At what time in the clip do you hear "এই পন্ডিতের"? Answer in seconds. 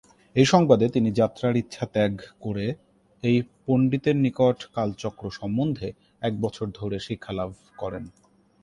3.23-4.17